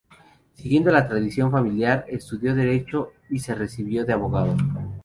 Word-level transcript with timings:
Siguiendo 0.55 0.89
la 0.91 1.07
tradición 1.07 1.51
familiar 1.51 2.05
estudió 2.09 2.55
derecho 2.55 3.11
y 3.29 3.37
se 3.37 3.53
recibió 3.53 4.03
de 4.03 4.13
abogado. 4.13 4.57